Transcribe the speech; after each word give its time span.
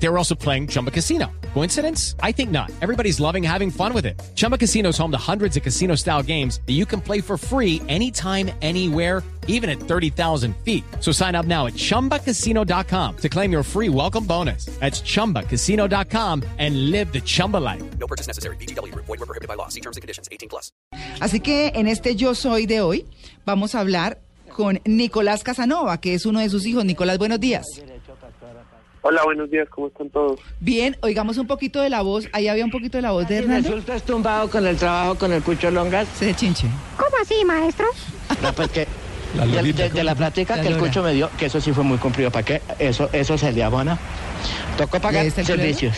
They 0.00 0.08
were 0.08 0.18
also 0.18 0.34
playing 0.34 0.68
Chumba 0.68 0.90
Casino. 0.90 1.26
Coincidence? 1.54 2.14
I 2.22 2.32
think 2.32 2.50
not. 2.50 2.70
Everybody's 2.80 3.18
loving 3.18 3.42
having 3.42 3.70
fun 3.70 3.92
with 3.92 4.06
it. 4.06 4.20
Chumba 4.36 4.56
Casino 4.56 4.90
is 4.90 4.98
home 4.98 5.10
to 5.10 5.18
hundreds 5.18 5.56
of 5.56 5.62
casino 5.62 5.96
style 5.96 6.22
games 6.22 6.60
that 6.66 6.74
you 6.74 6.86
can 6.86 7.00
play 7.00 7.20
for 7.20 7.36
free 7.36 7.82
anytime, 7.88 8.50
anywhere, 8.62 9.22
even 9.48 9.68
at 9.68 9.80
30,000 9.80 10.54
feet. 10.64 10.84
So 11.00 11.10
sign 11.10 11.34
up 11.34 11.46
now 11.46 11.66
at 11.66 11.72
chumbacasino.com 11.74 13.16
to 13.16 13.28
claim 13.28 13.50
your 13.50 13.64
free 13.64 13.88
welcome 13.88 14.24
bonus. 14.24 14.66
That's 14.78 15.00
chumbacasino.com 15.00 16.44
and 16.58 16.90
live 16.90 17.12
the 17.12 17.20
Chumba 17.20 17.56
life. 17.56 17.82
No 17.98 18.06
purchase 18.06 18.28
necessary. 18.28 18.56
BGW. 18.56 18.94
Void 18.94 19.08
were 19.08 19.26
prohibited 19.26 19.48
by 19.48 19.54
law. 19.54 19.68
See 19.68 19.80
terms 19.80 19.96
and 19.96 20.02
conditions. 20.02 20.28
18 20.30 20.48
plus. 20.48 20.70
Así 21.20 21.40
que 21.40 21.72
en 21.74 21.88
este 21.88 22.14
Yo 22.14 22.34
Soy 22.36 22.66
de 22.66 22.82
hoy 22.82 23.06
vamos 23.44 23.74
a 23.74 23.80
hablar 23.80 24.20
con 24.54 24.80
Nicolás 24.84 25.42
Casanova, 25.44 26.00
que 26.00 26.14
es 26.14 26.26
uno 26.26 26.40
de 26.40 26.48
sus 26.50 26.66
hijos. 26.66 26.84
Nicolás, 26.84 27.18
buenos 27.18 27.40
días. 27.40 27.64
Hola, 29.10 29.22
buenos 29.24 29.50
días, 29.50 29.66
¿cómo 29.70 29.86
están 29.86 30.10
todos? 30.10 30.38
Bien, 30.60 30.94
oigamos 31.00 31.38
un 31.38 31.46
poquito 31.46 31.80
de 31.80 31.88
la 31.88 32.02
voz. 32.02 32.26
Ahí 32.34 32.46
había 32.46 32.62
un 32.62 32.70
poquito 32.70 32.98
de 32.98 33.02
la 33.02 33.12
voz 33.12 33.26
de 33.26 33.38
Hernando. 33.38 33.66
resultas 33.70 34.02
tumbado 34.02 34.50
con 34.50 34.66
el 34.66 34.76
trabajo 34.76 35.14
con 35.14 35.32
el 35.32 35.42
Cucho 35.42 35.70
Longas. 35.70 36.06
Se 36.18 36.34
chinche. 36.34 36.66
¿Cómo 36.98 37.16
así, 37.22 37.42
maestro? 37.46 37.86
No, 38.42 38.52
pues 38.52 38.68
que 38.68 38.86
de, 39.32 39.72
de- 39.72 39.88
de 39.88 40.04
la 40.04 40.14
plática 40.14 40.56
La 40.56 40.62
que 40.62 40.68
el. 40.68 40.76
Cucho 40.76 41.02
me 41.02 41.14
dio, 41.14 41.30
que 41.38 41.46
eso 41.46 41.58
sí 41.58 41.72
fue 41.72 41.84
muy 41.84 41.96
cumplido. 41.96 42.30
¿Para 42.30 42.44
qué? 42.44 42.60
Eso, 42.78 43.08
eso 43.14 43.38
se 43.38 43.50
le 43.50 43.64
abona. 43.64 43.98
Tocó 44.76 45.00
pagar 45.00 45.30
servicios. 45.30 45.96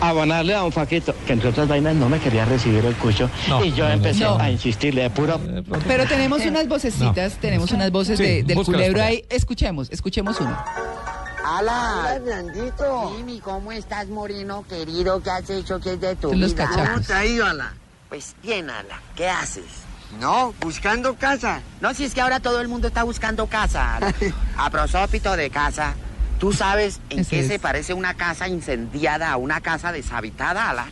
Abonarle 0.00 0.54
a 0.54 0.62
un 0.62 0.70
faquito, 0.70 1.16
que 1.26 1.32
entre 1.32 1.48
otras 1.48 1.66
vainas 1.66 1.96
no 1.96 2.08
me 2.08 2.20
quería 2.20 2.44
recibir 2.44 2.84
el 2.84 2.94
Cucho. 2.94 3.28
y 3.64 3.72
yo 3.72 3.88
empecé 3.88 4.22
no. 4.22 4.38
a 4.38 4.48
insistirle 4.52 5.02
de 5.02 5.10
puro. 5.10 5.40
Pero 5.88 6.06
tenemos 6.06 6.46
unas 6.46 6.68
vocecitas, 6.68 7.38
tenemos 7.40 7.72
unas 7.72 7.90
voces 7.90 8.16
de- 8.20 8.44
del 8.44 8.62
culebro 8.62 9.02
ahí. 9.02 9.24
Escuchemos, 9.30 9.90
escuchemos 9.90 10.40
uno. 10.40 10.56
Ala, 11.46 12.18
Dime, 13.16 13.40
¿cómo 13.40 13.70
estás, 13.70 14.08
Moreno, 14.08 14.64
querido? 14.68 15.22
¿Qué 15.22 15.30
has 15.30 15.48
hecho? 15.48 15.78
¿Qué 15.78 15.92
es 15.92 16.00
de 16.00 16.16
tu 16.16 16.30
vida? 16.30 16.48
cachacos. 16.66 16.88
¿Cómo 16.88 17.00
te 17.02 17.14
ha 17.14 17.24
ido, 17.24 17.46
Ala? 17.46 17.72
Pues 18.08 18.34
bien, 18.42 18.68
Ala. 18.68 19.00
¿Qué 19.14 19.28
haces? 19.28 19.64
No, 20.18 20.52
buscando 20.60 21.14
casa. 21.14 21.60
No, 21.80 21.94
si 21.94 22.04
es 22.04 22.14
que 22.14 22.20
ahora 22.20 22.40
todo 22.40 22.60
el 22.60 22.66
mundo 22.66 22.88
está 22.88 23.04
buscando 23.04 23.46
casa, 23.46 23.94
Ala. 23.96 24.12
A 24.56 24.70
prosópito 24.70 25.36
de 25.36 25.50
casa, 25.50 25.94
¿tú 26.40 26.52
sabes 26.52 26.98
en 27.10 27.20
Ese 27.20 27.30
qué 27.30 27.40
es. 27.40 27.46
se 27.46 27.58
parece 27.60 27.94
una 27.94 28.14
casa 28.14 28.48
incendiada 28.48 29.30
a 29.30 29.36
una 29.36 29.60
casa 29.60 29.92
deshabitada, 29.92 30.70
Ala? 30.70 30.86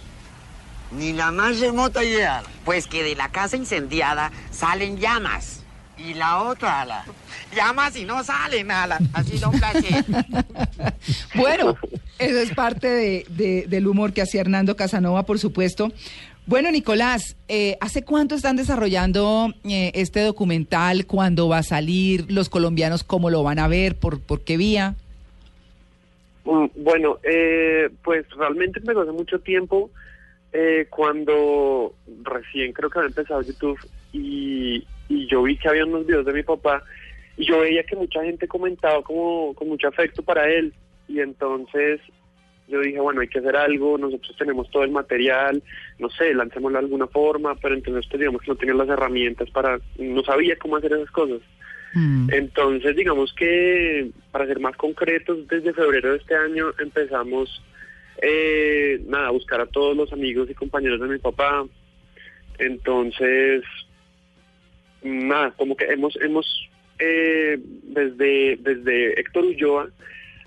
Ni 0.93 1.13
la 1.13 1.33
más 1.33 1.59
remota 1.59 2.05
idea. 2.05 2.45
Pues 2.65 2.87
que 2.87 3.03
de 3.03 3.17
la 3.17 3.31
casa 3.31 3.57
incendiada 3.57 4.31
salen 4.53 4.99
llamas. 4.99 5.64
Y 5.99 6.15
la 6.15 6.43
otra, 6.43 6.81
Ala. 6.83 7.05
Llamas 7.55 7.97
y 7.97 8.05
no 8.05 8.23
salen, 8.25 8.71
Ala. 8.71 8.99
Ha 9.13 9.23
sido 9.23 9.51
un 9.51 9.59
placer. 9.59 10.05
Bueno, 11.35 11.77
eso 12.19 12.39
es 12.39 12.55
parte 12.55 12.89
de- 12.89 13.27
de- 13.29 13.67
del 13.69 13.87
humor 13.87 14.13
que 14.13 14.23
hacía 14.23 14.41
Hernando 14.41 14.77
Casanova, 14.77 15.25
por 15.25 15.39
supuesto. 15.39 15.93
Bueno, 16.47 16.71
Nicolás, 16.71 17.37
eh, 17.49 17.77
¿hace 17.81 18.03
cuánto 18.05 18.35
están 18.35 18.57
desarrollando 18.57 19.53
eh, 19.65 19.93
este 19.95 20.21
documental? 20.21 21.07
¿Cuándo 21.07 21.49
va 21.49 21.59
a 21.59 21.63
salir? 21.63 22.31
¿Los 22.31 22.49
colombianos 22.49 23.03
cómo 23.05 23.31
lo 23.31 23.43
van 23.43 23.59
a 23.59 23.69
ver? 23.69 23.97
¿Por, 23.97 24.21
por 24.21 24.43
qué 24.43 24.57
vía? 24.57 24.95
Mm, 26.45 26.67
Bueno, 26.77 27.19
eh, 27.23 27.89
pues 28.03 28.27
realmente 28.37 28.79
empezó 28.81 29.03
hace 29.03 29.13
mucho 29.13 29.39
tiempo, 29.41 29.91
eh, 30.53 30.87
cuando 30.91 31.95
recién 32.23 32.73
creo 32.73 32.91
que 32.91 32.99
había 32.99 33.09
empezado 33.09 33.43
YouTube 33.43 33.79
y, 34.13 34.87
y 35.09 35.27
yo 35.27 35.43
vi 35.43 35.57
que 35.57 35.69
había 35.69 35.85
unos 35.85 36.07
videos 36.07 36.27
de 36.27 36.33
mi 36.33 36.43
papá 36.43 36.83
y 37.37 37.45
yo 37.45 37.61
veía 37.61 37.83
que 37.85 37.97
mucha 37.97 38.23
gente 38.23 38.49
comentaba 38.49 39.03
como 39.03 39.55
con 39.55 39.69
mucho 39.69 39.89
afecto 39.89 40.23
para 40.23 40.49
él 40.49 40.73
y 41.09 41.21
entonces 41.21 42.01
yo 42.67 42.81
dije, 42.81 42.99
bueno, 42.99 43.21
hay 43.21 43.29
que 43.29 43.41
hacer 43.41 43.57
algo, 43.57 43.99
nosotros 43.99 44.35
tenemos 44.39 44.71
todo 44.71 44.85
el 44.85 44.91
material, 44.91 45.63
no 45.99 46.09
sé, 46.11 46.33
lancémoslo 46.33 46.79
de 46.79 46.85
alguna 46.85 47.07
forma, 47.07 47.55
pero 47.57 47.75
entonces 47.75 48.07
pues, 48.09 48.19
digamos 48.19 48.41
que 48.41 48.49
no 48.49 48.57
tenía 48.57 48.75
las 48.75 48.89
herramientas 48.89 49.51
para, 49.51 49.79
no 49.99 50.23
sabía 50.23 50.57
cómo 50.57 50.77
hacer 50.77 50.93
esas 50.93 51.11
cosas. 51.11 51.41
Mm. 51.93 52.29
Entonces, 52.33 52.97
digamos 52.97 53.33
que, 53.35 54.11
para 54.33 54.47
ser 54.47 54.61
más 54.61 54.77
concretos, 54.77 55.47
desde 55.47 55.75
febrero 55.75 56.13
de 56.13 56.19
este 56.19 56.35
año 56.35 56.73
empezamos, 56.79 57.63
eh, 58.23 59.01
nada, 59.07 59.29
a 59.29 59.33
buscar 59.33 59.61
a 59.61 59.67
todos 59.67 59.97
los 59.97 60.13
amigos 60.13 60.49
y 60.51 60.55
compañeros 60.55 61.01
de 61.01 61.09
mi 61.09 61.19
papá. 61.19 61.67
Entonces, 62.59 63.63
nada, 65.05 65.53
como 65.53 65.77
que 65.77 65.85
hemos, 65.85 66.17
hemos 66.21 66.47
eh, 66.99 67.59
desde, 67.83 68.57
desde 68.57 69.21
Héctor 69.21 69.45
Ulloa 69.45 69.89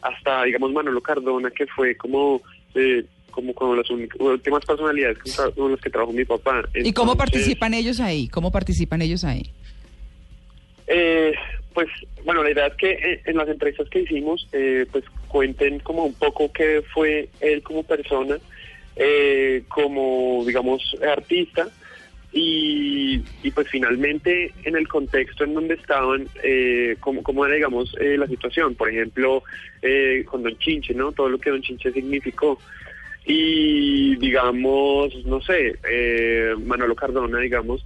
hasta, 0.02 0.44
digamos, 0.44 0.72
Manolo 0.74 1.02
Cardona, 1.02 1.50
que 1.52 1.66
fue 1.68 1.96
como... 1.96 2.42
eh, 2.76 3.06
como 3.38 3.54
con 3.54 3.78
las 3.78 3.88
últimas 3.92 4.66
personalidades 4.66 5.20
con, 5.56 5.72
las 5.72 5.80
que 5.80 5.92
trabajó 5.92 6.12
mi 6.12 6.26
papá. 6.26 6.64
¿Y 6.74 6.92
cómo 6.92 7.16
participan 7.16 7.76
ellos 7.76 8.00
ahí? 8.00 8.28
¿Cómo 8.30 8.52
participan 8.52 9.04
ellos 9.04 9.24
ahí? 9.24 9.52
Eh, 10.88 11.34
pues 11.72 11.88
bueno, 12.26 12.42
la 12.42 12.50
idea 12.50 12.66
es 12.66 12.74
que 12.74 12.94
eh, 12.94 13.22
en 13.26 13.38
las 13.38 13.48
entrevistas 13.48 13.88
que 13.90 14.00
hicimos, 14.00 14.48
eh, 14.54 14.88
pues 14.92 15.04
cuenten 15.28 15.78
como 15.82 16.06
un 16.06 16.16
poco 16.16 16.52
qué 16.52 16.82
fue 16.92 17.30
él 17.40 17.62
como 17.62 17.84
persona, 17.84 18.40
eh, 18.96 19.62
como 19.68 20.44
digamos 20.44 20.82
artista 21.08 21.70
y, 22.32 23.24
y 23.44 23.52
pues 23.52 23.68
finalmente 23.70 24.54
en 24.64 24.76
el 24.76 24.88
contexto 24.88 25.44
en 25.44 25.54
donde 25.54 25.76
estaban, 25.76 26.28
eh, 26.44 26.98
cómo, 27.00 27.24
cómo 27.24 27.46
era 27.46 27.56
digamos 27.56 27.96
eh, 28.00 28.18
la 28.18 28.28
situación, 28.28 28.76
por 28.76 28.90
ejemplo 28.90 29.44
eh, 29.82 30.24
con 30.26 30.44
Don 30.44 30.58
Chinche, 30.58 30.94
¿no? 30.94 31.12
Todo 31.12 31.30
lo 31.30 31.40
que 31.40 31.50
Don 31.50 31.62
Chinche 31.62 31.92
significó 31.92 32.60
y 33.30 34.16
digamos, 34.16 35.14
no 35.26 35.42
sé, 35.42 35.78
eh, 35.90 36.56
Manolo 36.66 36.96
Cardona, 36.96 37.40
digamos, 37.40 37.86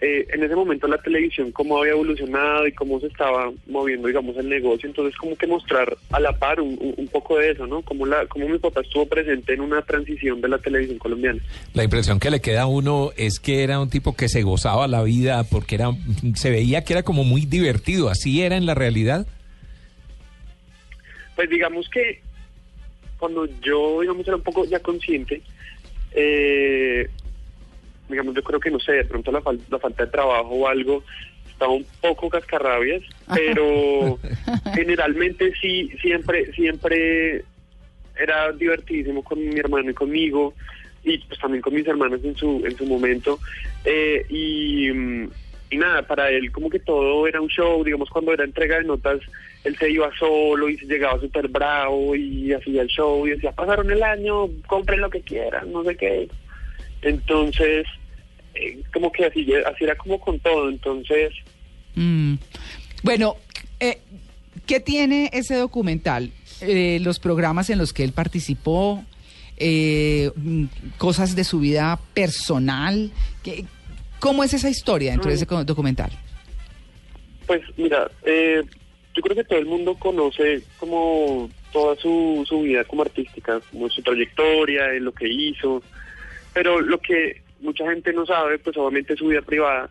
eh, 0.00 0.26
en 0.32 0.44
ese 0.44 0.54
momento 0.54 0.86
la 0.86 0.98
televisión 0.98 1.50
cómo 1.50 1.78
había 1.78 1.92
evolucionado 1.92 2.66
y 2.68 2.72
cómo 2.72 3.00
se 3.00 3.08
estaba 3.08 3.50
moviendo, 3.66 4.06
digamos, 4.08 4.36
el 4.36 4.48
negocio, 4.48 4.88
entonces 4.88 5.16
como 5.18 5.36
que 5.36 5.46
mostrar 5.46 5.96
a 6.10 6.20
la 6.20 6.32
par 6.38 6.60
un, 6.60 6.78
un- 6.96 7.08
poco 7.08 7.38
de 7.38 7.50
eso, 7.50 7.66
¿no? 7.66 7.82
Como, 7.82 8.06
la, 8.06 8.26
como 8.26 8.48
mi 8.48 8.58
papá 8.58 8.82
estuvo 8.82 9.06
presente 9.06 9.54
en 9.54 9.60
una 9.62 9.82
transición 9.82 10.40
de 10.40 10.48
la 10.48 10.58
televisión 10.58 10.98
colombiana. 10.98 11.40
La 11.74 11.82
impresión 11.84 12.20
que 12.20 12.30
le 12.30 12.40
queda 12.40 12.62
a 12.62 12.66
uno 12.66 13.10
es 13.16 13.40
que 13.40 13.62
era 13.64 13.80
un 13.80 13.88
tipo 13.90 14.14
que 14.14 14.28
se 14.28 14.42
gozaba 14.42 14.86
la 14.86 15.02
vida 15.02 15.42
porque 15.44 15.74
era, 15.76 15.90
se 16.34 16.50
veía 16.50 16.84
que 16.84 16.92
era 16.92 17.02
como 17.02 17.24
muy 17.24 17.46
divertido. 17.46 18.08
Así 18.10 18.42
era 18.42 18.56
en 18.56 18.66
la 18.66 18.74
realidad. 18.74 19.26
Pues 21.34 21.48
digamos 21.50 21.88
que 21.88 22.20
cuando 23.18 23.46
yo, 23.62 24.00
digamos, 24.02 24.26
era 24.26 24.36
un 24.36 24.42
poco 24.42 24.64
ya 24.64 24.78
consciente, 24.80 25.40
eh, 26.12 27.08
digamos, 28.08 28.34
yo 28.34 28.42
creo 28.42 28.60
que, 28.60 28.70
no 28.70 28.80
sé, 28.80 28.92
de 28.92 29.04
pronto 29.04 29.30
la, 29.32 29.40
fal- 29.40 29.60
la 29.70 29.78
falta 29.78 30.04
de 30.04 30.10
trabajo 30.10 30.48
o 30.48 30.68
algo, 30.68 31.04
estaba 31.50 31.72
un 31.72 31.86
poco 32.00 32.28
cascarrabias, 32.30 33.02
pero 33.34 34.18
generalmente 34.74 35.52
sí, 35.60 35.90
siempre, 36.00 36.52
siempre 36.52 37.44
era 38.18 38.50
divertidísimo 38.52 39.22
con 39.22 39.38
mi 39.38 39.58
hermano 39.58 39.90
y 39.90 39.94
conmigo, 39.94 40.54
y 41.04 41.18
pues 41.18 41.38
también 41.38 41.62
con 41.62 41.74
mis 41.74 41.86
hermanos 41.86 42.20
en 42.24 42.36
su, 42.36 42.62
en 42.66 42.76
su 42.76 42.84
momento, 42.86 43.40
eh, 43.84 44.24
y... 44.28 44.90
mm, 44.92 45.28
y 45.70 45.76
nada, 45.76 46.00
para 46.00 46.30
él 46.30 46.50
como 46.50 46.70
que 46.70 46.78
todo 46.78 47.26
era 47.26 47.42
un 47.42 47.48
show, 47.48 47.84
digamos 47.84 48.08
cuando 48.08 48.32
era 48.32 48.42
entrega 48.42 48.78
de 48.78 48.84
notas, 48.84 49.20
él 49.64 49.76
se 49.78 49.90
iba 49.90 50.10
solo 50.18 50.66
y 50.70 50.78
se 50.78 50.86
llegaba 50.86 51.20
súper 51.20 51.46
bravo 51.48 52.16
y 52.16 52.54
hacía 52.54 52.80
el 52.80 52.88
show 52.88 53.26
y 53.26 53.32
decía, 53.32 53.52
pasaron 53.52 53.90
el 53.90 54.02
año, 54.02 54.48
compren 54.66 55.02
lo 55.02 55.10
que 55.10 55.20
quieran, 55.20 55.70
no 55.70 55.84
sé 55.84 55.94
qué. 55.94 56.26
Entonces, 57.02 57.86
eh, 58.54 58.80
como 58.92 59.10
que 59.12 59.26
así, 59.26 59.46
así 59.66 59.84
era 59.84 59.94
como 59.96 60.20
con 60.20 60.38
todo, 60.40 60.68
entonces, 60.68 61.32
Mm. 61.94 62.34
Bueno, 63.02 63.36
eh, 63.80 63.98
¿qué 64.66 64.78
tiene 64.78 65.30
ese 65.32 65.56
documental? 65.56 66.30
Eh, 66.60 66.98
los 67.02 67.18
programas 67.18 67.70
en 67.70 67.78
los 67.78 67.92
que 67.92 68.04
él 68.04 68.12
participó, 68.12 69.04
eh, 69.56 70.30
mm, 70.36 70.64
cosas 70.98 71.34
de 71.34 71.42
su 71.42 71.58
vida 71.58 71.98
personal. 72.14 73.10
¿qué- 73.42 73.64
¿Cómo 74.20 74.44
es 74.44 74.54
esa 74.54 74.68
historia 74.70 75.10
dentro 75.12 75.30
de 75.30 75.36
ese 75.36 75.46
co- 75.46 75.64
documental? 75.64 76.10
pues 77.46 77.62
mira, 77.76 78.08
eh, 78.24 78.62
yo 79.14 79.22
creo 79.22 79.34
que 79.36 79.44
todo 79.44 79.58
el 79.58 79.66
mundo 79.66 79.94
conoce 79.94 80.62
como 80.78 81.48
toda 81.72 81.96
su, 81.96 82.44
su 82.48 82.60
vida 82.62 82.84
como 82.84 83.02
artística, 83.02 83.60
como 83.72 83.88
su 83.88 84.02
trayectoria, 84.02 84.94
en 84.94 85.04
lo 85.04 85.12
que 85.12 85.26
hizo, 85.28 85.82
pero 86.58 86.80
lo 86.80 86.98
que 86.98 87.40
mucha 87.60 87.88
gente 87.88 88.12
no 88.12 88.26
sabe, 88.26 88.58
pues 88.58 88.76
obviamente 88.76 89.12
es 89.12 89.18
su 89.20 89.28
vida 89.28 89.42
privada, 89.42 89.88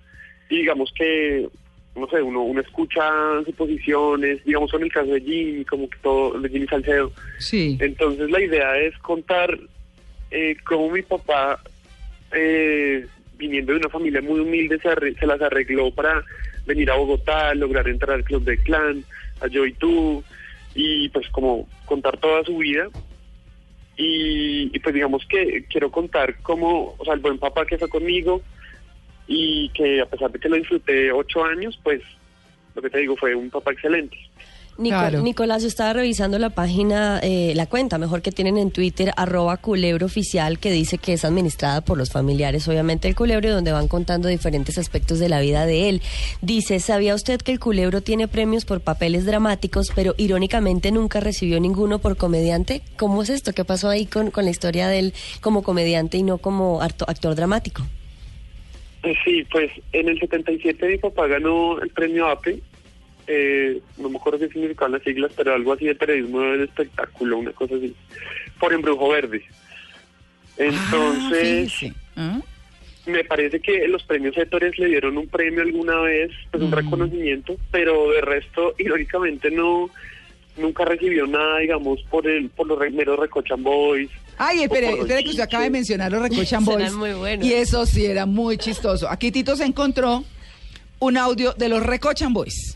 y 0.50 0.58
digamos 0.58 0.92
que, 0.94 1.48
no 1.96 2.10
sé, 2.10 2.22
uno, 2.22 2.42
uno 2.42 2.60
escucha 2.60 3.10
suposiciones, 3.46 4.44
digamos 4.44 4.74
en 4.74 4.84
el 4.84 4.92
caso 4.92 5.12
de 5.14 5.22
Jimmy, 5.22 5.64
como 5.64 5.90
que 5.90 5.98
todo, 6.02 6.38
de 6.42 6.50
Jimmy 6.50 6.68
Salcedo, 6.68 7.14
Sí. 7.40 7.78
entonces 7.80 8.30
la 8.30 8.42
idea 8.42 8.78
es 8.80 8.98
contar 8.98 9.58
eh, 10.30 10.58
cómo 10.66 10.92
mi 10.92 11.04
papá, 11.04 11.58
eh, 12.34 13.08
viniendo 13.38 13.72
de 13.72 13.80
una 13.80 13.90
familia 13.90 14.22
muy 14.22 14.42
humilde, 14.42 14.78
se, 14.80 14.90
arre- 14.90 15.18
se 15.18 15.26
las 15.26 15.42
arregló 15.42 15.90
para 15.92 16.22
venir 16.66 16.92
a 16.92 16.96
Bogotá, 16.98 17.54
lograr 17.56 17.88
entrar 17.88 18.12
al 18.18 18.26
Club 18.26 18.44
del 18.44 18.60
Clan, 18.60 19.06
a 19.40 19.48
Yo 19.48 19.66
y 19.66 19.72
Tú, 19.72 20.22
y 20.76 21.08
pues 21.08 21.30
como 21.30 21.66
contar 21.86 22.18
toda 22.18 22.44
su 22.44 22.58
vida. 22.58 22.90
Y, 23.98 24.70
y 24.74 24.80
pues 24.80 24.94
digamos 24.94 25.26
que 25.26 25.66
quiero 25.70 25.92
contar 25.92 26.36
cómo, 26.44 26.96
o 26.98 27.04
sea, 27.04 27.16
el 27.16 27.20
buen 27.20 27.40
papá 27.40 27.66
que 27.66 27.80
fue 27.80 27.90
conmigo 27.90 28.42
y 29.28 29.70
que 29.70 30.02
a 30.02 30.06
pesar 30.06 30.32
de 30.32 30.40
que 30.40 30.50
lo 30.50 30.56
disfruté 30.56 31.12
ocho 31.12 31.44
años, 31.44 31.80
pues 31.84 32.02
lo 32.76 32.82
que 32.82 32.90
te 32.90 33.00
digo 33.00 33.18
fue 33.18 33.34
un 33.34 33.50
papá 33.50 33.72
excelente. 33.72 34.18
Nico- 34.78 34.96
Claro. 34.98 35.22
Nicolás, 35.24 35.64
yo 35.64 35.68
estaba 35.68 35.94
revisando 35.94 36.38
la 36.38 36.52
página, 36.52 37.20
eh, 37.24 37.54
la 37.56 37.66
cuenta, 37.66 37.98
mejor 37.98 38.22
que 38.22 38.32
tienen 38.32 38.58
en 38.58 38.70
Twitter, 38.70 39.12
arroba 39.18 39.58
culebro 39.58 40.06
oficial, 40.06 40.60
que 40.60 40.70
dice 40.72 41.00
que 41.00 41.14
es 41.14 41.26
administrada 41.26 41.82
por 41.82 41.98
los 41.98 42.12
familiares, 42.12 42.68
obviamente, 42.68 43.08
el 43.08 43.16
culebro, 43.16 43.48
y 43.50 43.52
donde 43.52 43.72
van 43.72 43.88
contando 43.88 44.28
diferentes 44.28 44.78
aspectos 44.78 45.18
de 45.18 45.30
la 45.30 45.40
vida 45.42 45.66
de 45.66 45.90
él. 45.90 46.02
Dice, 46.42 46.80
¿sabía 46.80 47.16
usted 47.16 47.42
que 47.42 47.52
el 47.52 47.60
culebro 47.60 48.02
tiene 48.02 48.28
premios 48.28 48.66
por 48.66 48.82
papeles 48.82 49.26
dramáticos, 49.26 49.92
pero 49.96 50.14
irónicamente 50.18 50.92
nunca 50.92 51.20
recibió 51.22 51.60
ninguno 51.60 51.98
por 52.00 52.16
comediante? 52.16 52.82
¿Cómo 52.98 53.24
es 53.24 53.30
esto? 53.30 53.54
¿Qué 53.54 53.66
pasó 53.66 53.90
ahí 53.90 54.06
con, 54.06 54.30
con 54.30 54.46
la 54.46 54.52
historia 54.52 54.88
de 54.88 55.00
él 55.00 55.14
como 55.42 55.64
comediante 55.64 56.18
y 56.18 56.24
no 56.24 56.38
como 56.38 56.82
acto- 56.84 57.06
actor 57.08 57.34
dramático? 57.36 57.82
Eh, 59.04 59.14
Sí, 59.24 59.44
pues 59.52 59.72
en 59.94 60.10
el 60.10 60.20
77 60.20 60.88
mi 60.88 60.98
papá 60.98 61.28
ganó 61.28 61.80
el 61.82 61.90
premio 61.90 62.28
APE. 62.28 62.62
Eh, 63.28 63.82
no 63.98 64.10
me 64.10 64.18
acuerdo 64.18 64.40
qué 64.40 64.48
significaban 64.50 64.94
las 64.94 65.04
siglas, 65.04 65.32
pero 65.36 65.54
algo 65.54 65.74
así 65.74 65.86
de 65.86 65.96
periodismo 65.96 66.40
del 66.42 66.64
espectáculo, 66.64 67.40
una 67.40 67.52
cosa 67.52 67.76
así, 67.76 67.94
por 68.60 68.74
Embrujo 68.74 69.10
Verde. 69.10 69.44
Entonces, 70.58 70.84
Ah, 71.34 71.70
fíjese. 71.70 71.94
¿Ah? 72.16 72.40
me 73.06 73.24
parece 73.24 73.60
que 73.62 73.88
los 73.88 74.04
premios 74.04 74.36
Héctores 74.38 74.78
le 74.80 74.88
dieron 74.88 75.18
un 75.18 75.28
premio 75.28 75.62
alguna 75.62 76.02
vez, 76.02 76.30
pues 76.52 76.62
un 76.62 76.72
reconocimiento, 76.72 77.56
pero 77.72 78.12
de 78.12 78.20
resto, 78.22 78.74
irónicamente, 78.78 79.50
no 79.52 79.90
nunca 80.58 80.84
recibió 80.86 81.26
nada, 81.28 81.60
digamos, 81.60 82.02
por 82.10 82.28
el 82.28 82.50
por 82.50 82.68
los 82.68 82.80
meros 82.92 83.18
Recochan 83.20 83.62
Boys. 83.64 84.10
Ay, 84.40 84.64
espere, 84.64 84.90
espere 84.90 85.24
que 85.24 85.30
usted 85.30 85.44
acaba 85.44 85.64
de 85.64 85.70
mencionar 85.70 86.12
los 86.12 86.22
Recochan 86.30 86.66
Boys. 86.66 86.92
muy. 86.94 87.12
Y 87.42 87.54
eso 87.54 87.86
sí 87.86 88.06
era 88.06 88.26
muy 88.26 88.58
chistoso. 88.58 89.08
Aquí 89.10 89.32
Tito 89.32 89.56
se 89.56 89.64
encontró 89.66 90.24
un 91.00 91.16
audio 91.18 91.54
de 91.54 91.70
los 91.70 91.84
Recochan 91.84 92.34
Boys. 92.34 92.76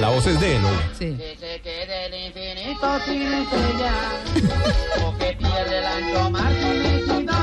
La 0.00 0.10
voz 0.10 0.26
es 0.26 0.38
de 0.40 0.56
él, 0.56 0.64
oiga. 0.64 0.90
Sí. 0.98 1.16
Que 1.62 1.86
del 1.86 2.14
infinito 2.26 2.98
sin 3.06 3.22
estrellas, 3.32 3.94
o 5.04 5.16
que 5.18 5.32
pierde 5.38 5.78
el 5.78 5.84
ancho 5.84 6.30
mar 6.30 6.52
su 6.52 6.66
inmensidad. 6.66 7.34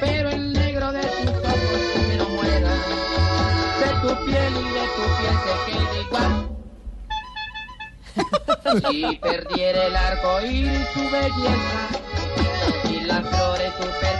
Pero 0.00 0.30
el 0.30 0.52
negro 0.52 0.92
de 0.92 1.00
tus 1.02 1.30
ojos 1.30 1.80
que 2.08 2.16
no 2.16 2.28
muera, 2.30 2.74
de 3.80 3.90
tu 4.02 4.24
piel 4.26 4.52
y 4.56 4.68
de 4.74 4.84
tu 4.96 5.04
piel 5.18 5.36
se 5.44 5.54
queda 5.66 5.94
igual. 6.02 6.34
Si 8.90 9.16
perdiera 9.16 9.80
el 9.86 9.96
arco 9.96 10.40
iris 10.42 10.88
su 10.92 11.02
belleza, 11.10 11.82
y 12.90 13.00
las 13.04 13.22
flores 13.28 13.72
su 13.78 13.86
perfume 14.00 14.19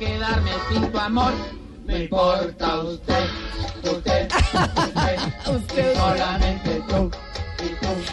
quedarme 0.00 0.50
sin 0.72 0.90
tu 0.90 0.98
amor. 0.98 1.32
Me 1.86 2.04
importa 2.04 2.78
usted, 2.80 3.24
usted, 3.84 4.28
usted, 4.28 4.28
Usted. 5.54 5.94
solamente 5.96 6.82
tú. 6.88 7.10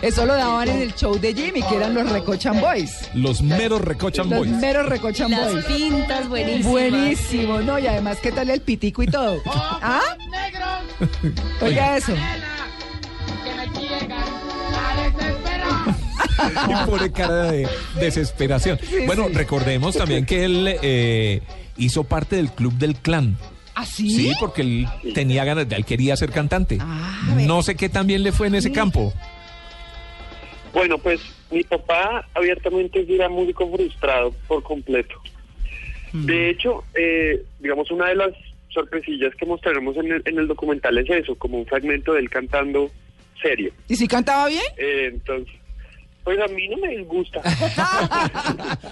Eso 0.02 0.26
lo 0.26 0.34
daban 0.36 0.68
en 0.68 0.82
el 0.82 0.94
show 0.94 1.18
de 1.18 1.34
Jimmy, 1.34 1.62
que 1.64 1.76
eran 1.78 1.94
los 1.94 2.10
Recochan 2.10 2.60
Boys. 2.60 3.10
Los 3.14 3.42
meros 3.42 3.80
recochan 3.82 4.30
Los 4.30 4.40
boys. 4.40 4.52
meros 4.52 4.86
Recochan 4.88 5.32
Las 5.32 5.54
Boys. 5.54 5.66
pintas 5.66 6.28
buenísimas. 6.28 6.72
Buenísimo, 6.72 7.60
¿no? 7.62 7.80
Y 7.80 7.88
además, 7.88 8.18
¿qué 8.22 8.32
tal 8.34 8.50
el 8.50 8.60
pitico 8.60 9.04
y 9.04 9.08
todo? 9.08 9.42
¿Ah? 9.46 10.02
Oiga 11.62 11.96
eso. 11.98 12.14
Y 16.70 16.90
pone 16.90 17.12
cara 17.12 17.52
de 17.52 17.68
desesperación. 18.00 18.80
bueno, 19.06 19.28
recordemos 19.34 19.96
también 19.96 20.26
que 20.26 20.46
él 20.46 20.78
eh, 20.82 21.42
hizo 21.78 22.04
parte 22.04 22.36
del 22.36 22.52
club 22.52 22.74
del 22.74 22.96
clan. 22.96 23.38
¿Ah, 23.76 23.86
sí? 23.86 24.10
Sí, 24.10 24.32
porque 24.40 24.62
él 24.64 24.88
tenía 25.14 25.46
ganas, 25.46 25.68
él 25.70 25.86
quería 25.86 26.16
ser 26.18 26.32
cantante. 26.32 26.80
Ah, 26.82 27.36
no 27.46 27.62
sé 27.62 27.76
qué 27.76 27.90
también 27.90 28.24
le 28.24 28.32
fue 28.32 28.48
en 28.48 28.56
ese 28.56 28.72
campo. 28.72 29.14
Bueno, 30.74 30.98
pues 30.98 31.22
mi 31.52 31.64
papá 31.64 32.28
abiertamente 32.34 33.06
era 33.08 33.30
músico 33.30 33.70
frustrado 33.72 34.34
por 34.48 34.64
completo. 34.64 35.16
De 36.14 36.50
hecho, 36.50 36.84
eh, 36.96 37.44
digamos, 37.60 37.92
una 37.92 38.08
de 38.08 38.16
las 38.16 38.34
sorpresillas 38.70 39.36
que 39.36 39.46
mostraremos 39.46 39.96
en 39.98 40.12
el, 40.12 40.22
en 40.26 40.40
el 40.40 40.48
documental 40.48 40.98
es 40.98 41.10
eso, 41.10 41.36
como 41.36 41.58
un 41.58 41.66
fragmento 41.66 42.14
de 42.14 42.22
él 42.22 42.30
cantando 42.30 42.90
serio. 43.42 43.72
¿Y 43.88 43.96
si 43.96 44.08
cantaba 44.08 44.48
bien? 44.48 44.64
Eh, 44.78 45.10
entonces, 45.14 45.54
pues 46.28 46.38
a 46.42 46.48
mí 46.54 46.68
no 46.68 46.76
me 46.76 46.90
disgusta. 46.90 47.42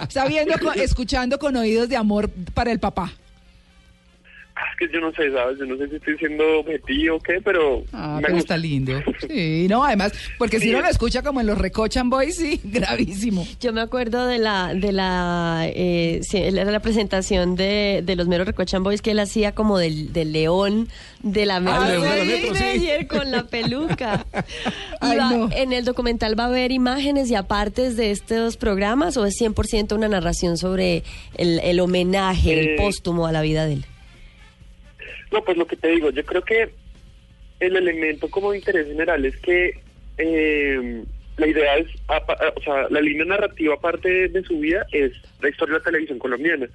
Sabiendo, 0.08 0.54
con- 0.62 0.80
escuchando 0.80 1.38
con 1.38 1.58
oídos 1.58 1.90
de 1.90 1.98
amor 1.98 2.30
para 2.54 2.72
el 2.72 2.80
papá. 2.80 3.12
Ah, 4.58 4.62
es 4.72 4.78
que 4.88 4.94
yo 4.94 5.02
no 5.02 5.12
sé, 5.12 5.30
¿sabes? 5.34 5.60
Yo 5.60 5.66
no 5.66 5.76
sé 5.78 5.90
si 5.90 5.96
estoy 5.98 6.18
siendo 6.18 6.60
objetivo 6.60 7.18
o 7.18 7.20
qué, 7.20 7.42
pero 7.44 7.84
Ah, 7.92 8.20
pero 8.22 8.36
gusta. 8.36 8.54
está 8.54 8.58
lindo. 8.58 8.94
Sí, 9.28 9.68
no, 9.70 9.84
además, 9.84 10.14
porque 10.38 10.60
si 10.62 10.70
uno 10.70 10.80
lo 10.82 10.88
escucha 10.88 11.24
como 11.24 11.42
en 11.42 11.48
los 11.48 11.58
Recochan 11.58 12.10
Boys, 12.10 12.38
sí, 12.38 12.62
gravísimo. 12.64 13.46
Yo 13.60 13.74
me 13.74 13.82
acuerdo 13.82 14.26
de 14.28 14.38
la, 14.40 14.74
de 14.74 14.94
la, 14.94 15.64
eh, 15.68 16.22
sí, 16.24 16.38
era 16.38 16.64
la 16.72 16.80
presentación 16.80 17.56
de, 17.58 18.02
de 18.06 18.16
los 18.16 18.28
meros 18.30 18.48
Recochan 18.48 18.82
Boys 18.82 19.02
que 19.02 19.12
él 19.12 19.20
hacía 19.20 19.52
como 19.54 19.78
del, 19.78 20.14
del 20.14 20.32
león 20.32 20.88
de 21.22 21.46
la 21.46 21.58
Ah, 21.58 21.60
león 21.90 22.04
de 22.04 22.08
la 22.10 22.24
Metro 22.24 22.52
Metro, 22.52 22.56
sí. 22.56 22.64
Meyer 22.64 23.08
con 23.08 23.32
la 23.32 23.44
peluca. 23.48 24.26
Ay, 25.02 25.16
Y 25.16 25.18
va- 25.18 25.30
no. 25.34 25.50
En 25.52 25.74
el 25.74 25.84
documental 25.84 26.40
va 26.40 26.44
a 26.46 26.48
haber 26.48 26.72
imágenes 26.72 27.30
y 27.30 27.36
apartes 27.36 27.98
de 27.98 28.12
estos 28.12 28.56
programas 28.56 29.18
o 29.18 29.26
es 29.26 29.36
100% 29.38 29.94
una 29.96 30.08
narración 30.08 30.58
sobre 30.58 31.04
el, 31.38 31.60
el 31.60 31.82
homenaje, 31.82 32.54
el 32.58 32.68
Eh, 32.70 32.76
póstumo 32.78 33.28
a 33.28 33.34
la 33.34 33.42
vida 33.42 33.66
de 33.66 33.74
él. 33.74 33.86
No, 35.32 35.44
pues 35.44 35.58
lo 35.58 35.66
que 35.68 35.76
te 35.76 35.90
digo, 35.90 36.10
yo 36.12 36.24
creo 36.26 36.44
que 36.44 36.70
el 37.60 37.76
elemento 37.76 38.30
como 38.30 38.52
de 38.52 38.58
interés 38.60 38.88
general 38.88 39.26
es 39.26 39.36
que 39.38 39.80
eh, 40.18 41.04
la 41.38 41.48
idea 41.48 41.78
es, 41.78 41.88
o 42.56 42.62
sea, 42.62 42.88
la 42.90 43.02
línea 43.02 43.26
narrativa 43.26 43.74
aparte 43.76 44.10
de, 44.10 44.28
de 44.30 44.44
su 44.44 44.60
vida 44.60 44.86
es 44.92 45.12
la 45.42 45.50
historia 45.50 45.74
de 45.74 45.80
la 45.80 45.86
televisión 45.86 46.20
colombiana. 46.20 46.68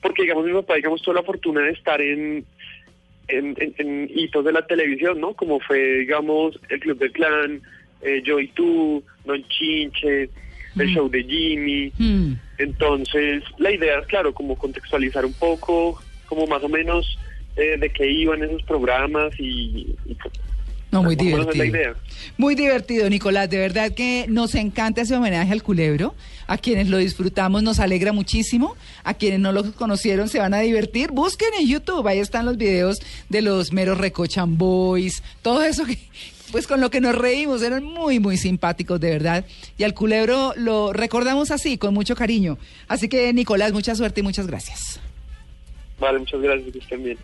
Porque, 0.00 0.22
digamos, 0.22 0.44
mi 0.44 0.52
papá, 0.52 0.74
digamos, 0.74 1.02
tuvo 1.02 1.14
la 1.14 1.22
fortuna 1.22 1.62
de 1.62 1.70
estar 1.72 2.00
en, 2.00 2.44
en, 3.28 3.54
en- 3.58 3.74
en 3.78 4.10
hitos 4.14 4.44
de 4.44 4.52
la 4.52 4.66
televisión, 4.66 5.18
¿no? 5.20 5.34
Como 5.34 5.58
fue, 5.60 5.78
digamos, 6.00 6.58
el 6.68 6.78
Club 6.80 6.98
del 6.98 7.12
Clan, 7.12 7.62
eh, 8.02 8.20
Yo 8.24 8.38
y 8.38 8.48
Tú, 8.48 9.02
Don 9.24 9.42
Chinche, 9.48 10.28
el 10.78 10.88
show 10.88 11.08
de 11.08 11.24
Jimmy. 11.24 11.90
Hmm. 11.98 12.34
Entonces, 12.58 13.42
la 13.58 13.70
idea 13.72 14.00
es, 14.00 14.06
claro, 14.08 14.34
como 14.34 14.56
contextualizar 14.58 15.24
un 15.24 15.32
poco, 15.32 16.02
como 16.26 16.46
más 16.46 16.62
o 16.62 16.68
menos 16.68 17.18
eh, 17.56 17.76
de 17.78 17.90
qué 17.90 18.10
iban 18.10 18.42
esos 18.42 18.62
programas 18.62 19.32
y... 19.38 19.96
y 20.06 20.14
pues, 20.14 20.34
No, 20.90 21.02
muy 21.02 21.16
divertido. 21.16 21.94
Muy 22.36 22.54
divertido, 22.54 23.08
Nicolás. 23.08 23.50
De 23.50 23.58
verdad 23.58 23.92
que 23.92 24.26
nos 24.28 24.54
encanta 24.54 25.02
ese 25.02 25.16
homenaje 25.16 25.52
al 25.52 25.62
culebro. 25.62 26.14
A 26.46 26.58
quienes 26.58 26.88
lo 26.88 26.98
disfrutamos 26.98 27.62
nos 27.62 27.80
alegra 27.80 28.12
muchísimo. 28.12 28.76
A 29.02 29.14
quienes 29.14 29.40
no 29.40 29.52
lo 29.52 29.72
conocieron 29.72 30.28
se 30.28 30.38
van 30.38 30.54
a 30.54 30.60
divertir. 30.60 31.10
Busquen 31.10 31.50
en 31.58 31.66
YouTube, 31.66 32.06
ahí 32.06 32.18
están 32.18 32.44
los 32.44 32.56
videos 32.56 33.00
de 33.28 33.42
los 33.42 33.72
meros 33.72 33.98
Recochan 33.98 34.58
Boys. 34.58 35.22
Todo 35.42 35.64
eso 35.64 35.84
que, 35.84 35.98
pues 36.52 36.66
con 36.66 36.80
lo 36.80 36.90
que 36.90 37.00
nos 37.00 37.14
reímos, 37.14 37.62
eran 37.62 37.82
muy, 37.82 38.20
muy 38.20 38.36
simpáticos, 38.36 39.00
de 39.00 39.10
verdad. 39.10 39.44
Y 39.78 39.84
al 39.84 39.94
culebro 39.94 40.52
lo 40.56 40.92
recordamos 40.92 41.50
así, 41.50 41.78
con 41.78 41.94
mucho 41.94 42.14
cariño. 42.14 42.58
Así 42.88 43.08
que, 43.08 43.32
Nicolás, 43.32 43.72
mucha 43.72 43.94
suerte 43.94 44.20
y 44.20 44.22
muchas 44.22 44.46
gracias. 44.46 45.00
Vale, 45.98 46.18
muchas 46.18 46.40
gracias, 46.40 46.72
que 46.72 46.78
estén 46.78 47.02
bien. 47.02 47.18